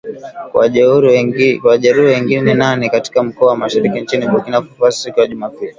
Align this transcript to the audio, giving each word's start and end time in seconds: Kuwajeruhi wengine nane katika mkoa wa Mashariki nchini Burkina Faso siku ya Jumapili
Kuwajeruhi 1.61 2.05
wengine 2.09 2.53
nane 2.53 2.89
katika 2.89 3.23
mkoa 3.23 3.47
wa 3.47 3.57
Mashariki 3.57 4.01
nchini 4.01 4.27
Burkina 4.27 4.61
Faso 4.61 4.91
siku 5.03 5.19
ya 5.19 5.27
Jumapili 5.27 5.69